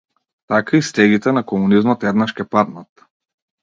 [0.53, 3.11] Така и стегите на комунизмот еднаш ќе паднат.